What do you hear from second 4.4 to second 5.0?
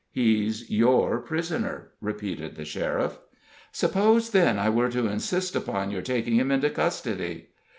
I were